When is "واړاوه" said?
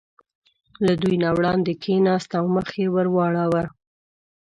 3.15-3.63